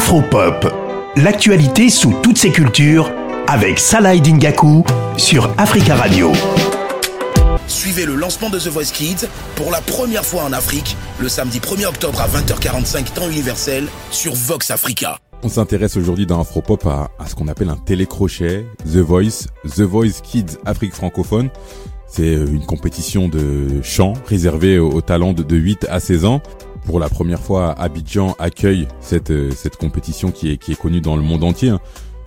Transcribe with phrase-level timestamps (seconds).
[0.00, 0.66] Afropop,
[1.16, 3.12] l'actualité sous toutes ses cultures
[3.46, 4.82] avec Salah Dingaku
[5.18, 6.32] sur Africa Radio.
[7.66, 9.26] Suivez le lancement de The Voice Kids
[9.56, 14.32] pour la première fois en Afrique le samedi 1er octobre à 20h45 temps universel sur
[14.32, 15.18] Vox Africa.
[15.42, 19.82] On s'intéresse aujourd'hui dans Afropop à, à ce qu'on appelle un télécrochet, The Voice, The
[19.82, 21.50] Voice Kids Afrique francophone.
[22.12, 26.42] C'est une compétition de chant réservée aux, talents de, 8 à 16 ans.
[26.84, 31.16] Pour la première fois, Abidjan accueille cette, cette compétition qui est, qui est connue dans
[31.16, 31.70] le monde entier.
[31.70, 31.80] Hein.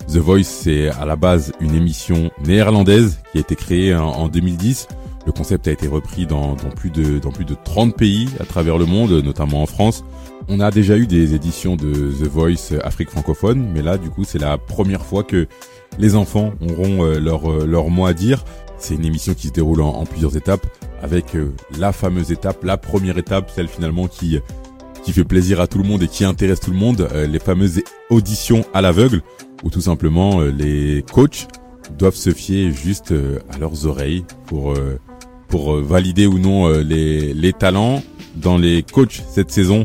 [0.08, 4.88] The Voice, c'est à la base une émission néerlandaise qui a été créée en, 2010.
[5.26, 8.44] Le concept a été repris dans, dans, plus de, dans plus de 30 pays à
[8.44, 10.04] travers le monde, notamment en France.
[10.48, 14.24] On a déjà eu des éditions de The Voice Afrique francophone, mais là, du coup,
[14.24, 15.46] c'est la première fois que
[15.98, 18.44] les enfants auront euh, leur, euh, leur mot à dire.
[18.76, 20.66] C'est une émission qui se déroule en, plusieurs étapes,
[21.04, 24.40] avec euh, la fameuse étape, la première étape, celle finalement qui
[25.04, 27.82] qui fait plaisir à tout le monde et qui intéresse tout le monde, les fameuses
[28.08, 29.20] auditions à l'aveugle,
[29.62, 31.46] où tout simplement les coachs
[31.98, 33.12] doivent se fier juste
[33.50, 34.72] à leurs oreilles pour
[35.48, 38.02] pour valider ou non les les talents.
[38.34, 39.84] Dans les coachs cette saison,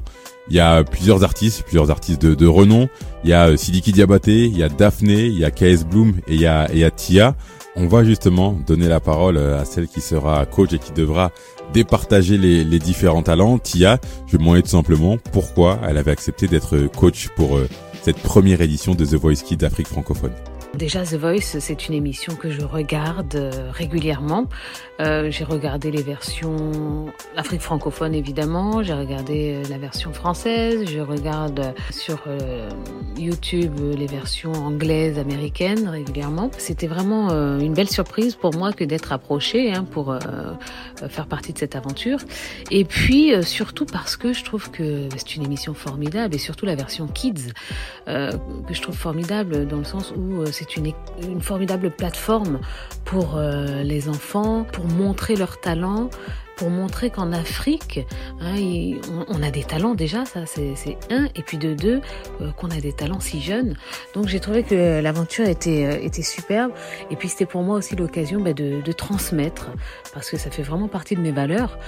[0.49, 2.89] il y a plusieurs artistes, plusieurs artistes de, de renom.
[3.23, 6.15] Il y a euh, Sidiki Diabaté, il y a Daphné, il y a KS Bloom
[6.27, 7.35] et il y a, Tia.
[7.75, 11.31] On va justement donner la parole euh, à celle qui sera coach et qui devra
[11.73, 13.59] départager les, les différents talents.
[13.59, 17.67] Tia, je vais demander tout simplement pourquoi elle avait accepté d'être coach pour euh,
[18.01, 20.31] cette première édition de The Voice Kids d'Afrique francophone.
[20.75, 24.45] Déjà, The Voice, c'est une émission que je regarde euh, régulièrement.
[25.01, 28.83] Euh, j'ai regardé les versions Afrique francophone, évidemment.
[28.83, 30.87] J'ai regardé euh, la version française.
[30.87, 32.19] Je regarde sur
[33.17, 36.51] YouTube les versions anglaises, américaines régulièrement.
[36.57, 40.15] C'était vraiment une belle surprise pour moi que d'être approchée hein, pour
[41.09, 42.19] faire partie de cette aventure.
[42.71, 46.75] Et puis, surtout parce que je trouve que c'est une émission formidable et surtout la
[46.75, 47.51] version Kids
[48.05, 52.59] que je trouve formidable dans le sens où c'est une, formidable plateforme
[53.05, 56.09] pour euh, les enfants, pour montrer leurs talents,
[56.59, 58.05] pour montrer qu'en Afrique,
[58.41, 58.55] hein,
[59.29, 62.01] on, a des talents déjà, ça c'est un, et puis de deux,
[62.41, 63.77] euh, qu'on a des talents si jeunes.
[64.13, 66.73] Donc j'ai trouvé que l'aventure était, euh, superbe,
[67.09, 69.69] et puis c'était pour moi aussi l'occasion bah, de, transmettre,
[70.13, 71.79] parce que ça fait vraiment partie de mes valeurs,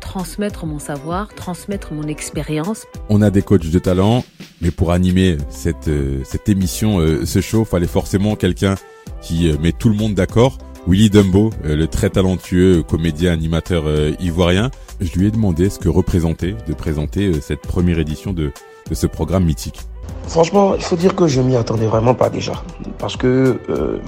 [0.00, 2.84] transmettre mon savoir, transmettre mon expérience.
[3.08, 4.24] On a des coachs de talent,
[4.60, 5.88] mais pour animer cette,
[6.24, 8.74] cette émission, ce show, fallait forcément quelqu'un
[9.22, 10.58] qui met tout le monde d'accord.
[10.88, 14.70] Willy Dumbo, euh, le très talentueux comédien animateur euh, ivoirien,
[15.02, 18.52] je lui ai demandé ce que représentait de présenter euh, cette première édition de,
[18.90, 19.80] ce programme mythique.
[20.28, 22.54] Franchement, il faut dire que je m'y attendais vraiment pas déjà.
[22.96, 23.60] Parce que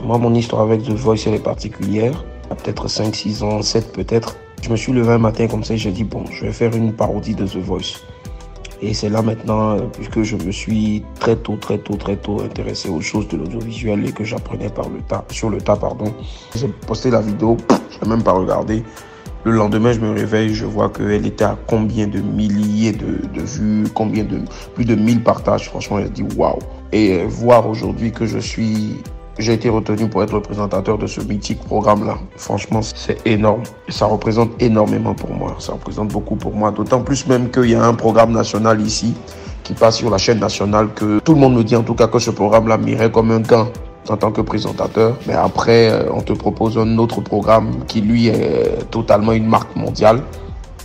[0.05, 2.25] moi, mon histoire avec The Voice, elle est particulière.
[2.49, 4.37] Peut-être 5, 6 ans, 7 peut-être.
[4.63, 6.75] Je me suis levé un matin comme ça et j'ai dit, bon, je vais faire
[6.75, 8.01] une parodie de The Voice.
[8.83, 12.41] Et c'est là maintenant, euh, puisque je me suis très tôt, très tôt, très tôt
[12.41, 16.15] intéressé aux choses de l'audiovisuel et que j'apprenais par le tas, sur le tas, pardon.
[16.55, 17.59] J'ai posté la vidéo,
[17.91, 18.83] je n'ai même pas regardé.
[19.45, 23.41] Le lendemain, je me réveille, je vois qu'elle était à combien de milliers de, de,
[23.43, 24.41] vues, combien de
[24.75, 25.69] plus de 1000 partages.
[25.69, 26.59] Franchement, je dit waouh.
[26.93, 28.97] Et voir aujourd'hui que je suis
[29.39, 32.19] j'ai été retenu pour être le présentateur de ce mythique programme-là.
[32.37, 33.63] Franchement, c'est énorme.
[33.89, 35.57] ça représente énormément pour moi.
[35.59, 36.71] Ça représente beaucoup pour moi.
[36.71, 39.15] D'autant plus même qu'il y a un programme national ici
[39.63, 42.09] qui passe sur la chaîne nationale que tout le monde me dit en tout cas
[42.09, 43.69] que ce programme-là m'irait comme un gant
[44.09, 45.17] en tant que présentateur.
[45.27, 49.77] Mais après, euh, on te propose un autre programme qui lui est totalement une marque
[49.77, 50.23] mondiale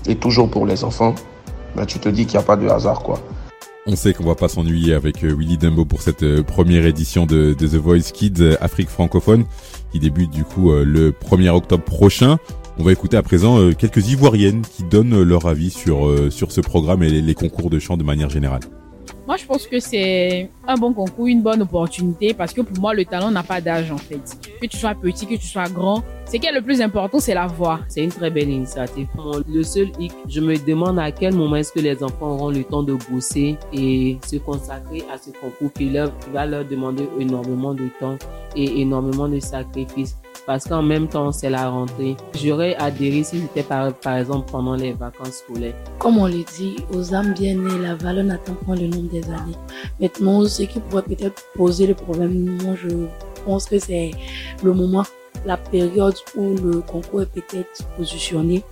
[0.07, 1.15] et toujours pour les enfants.
[1.75, 3.19] Mais tu te dis qu'il n'y a pas de hasard quoi.
[3.87, 7.27] On sait qu'on va pas s'ennuyer avec euh, Willy Dumbo pour cette euh, première édition
[7.27, 9.45] de, The Voice Kids euh, Afrique francophone
[9.91, 12.37] qui débute du coup le 1er octobre prochain.
[12.79, 17.01] On va écouter à présent quelques Ivoiriennes qui donnent leur avis sur, sur ce programme
[17.01, 18.59] et les concours de chant de manière générale.
[19.25, 22.93] Moi, je pense que c'est un bon concours, une bonne opportunité parce que pour moi,
[22.93, 24.19] le talent n'a pas d'âge en fait.
[24.61, 27.33] Que tu sois petit, que tu sois grand, ce qui est le plus important, c'est
[27.33, 27.79] la voix.
[27.87, 29.07] C'est une très belle initiative.
[29.47, 32.63] Le seul hic, je me demande à quel moment est-ce que les enfants auront le
[32.63, 37.07] temps de bosser et se consacrer à ce concours qui, leur, qui va leur demander
[37.19, 38.17] énormément de temps
[38.55, 40.15] et énormément de sacrifices
[40.45, 42.15] parce qu'en même temps, c'est la rentrée.
[42.35, 45.73] J'aurais adhéré si c'était par, par exemple pendant les vacances scolaires.
[45.97, 49.25] Comme on le dit, aux âmes bien nées, la valeur n'attend pas le nombre des
[49.25, 49.55] années.
[49.99, 52.89] Maintenant, ce qui pourrait peut-être poser le problème, moi je
[53.45, 54.11] pense que c'est
[54.63, 55.03] le moment
[55.45, 58.63] la période où le concours est peut-être positionné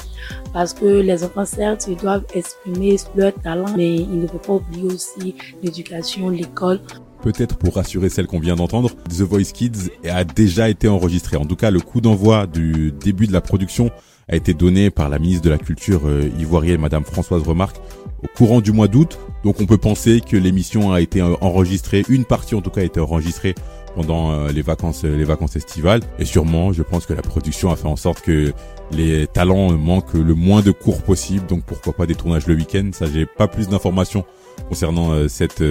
[0.54, 4.54] parce que les enfants certes ils doivent exprimer leur talent mais il ne faut pas
[4.54, 6.80] oublier aussi l'éducation, l'école
[7.24, 11.38] peut-être pour rassurer celle qu'on vient d'entendre, The Voice Kids a déjà été enregistré.
[11.38, 13.92] En tout cas, le coup d'envoi du début de la production
[14.28, 17.78] a été donné par la ministre de la Culture euh, ivoirienne, Madame Françoise Remarque,
[18.24, 19.18] au courant du mois d'août.
[19.44, 22.86] Donc on peut penser que l'émission a été enregistrée, une partie en tout cas a
[22.86, 23.56] été enregistrée
[23.96, 27.76] pendant euh, les vacances les vacances estivales et sûrement je pense que la production a
[27.76, 28.54] fait en sorte que
[28.92, 32.90] les talents manquent le moins de cours possible donc pourquoi pas des tournages le week-end?
[32.94, 34.26] Ça j'ai pas plus d'informations
[34.70, 35.64] concernant cette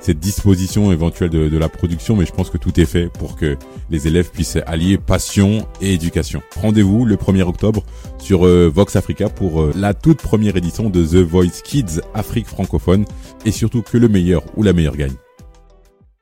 [0.00, 3.56] cette disposition éventuelle de, la production, mais je pense que tout est fait pour que
[3.90, 6.42] les élèves puissent allier passion et éducation.
[6.56, 7.84] Rendez-vous le 1er octobre
[8.18, 12.46] sur euh, Vox Africa pour euh, la toute première édition de The Voice Kids Afrique
[12.46, 13.04] francophone
[13.44, 15.14] et surtout que le meilleur ou la meilleure gagne.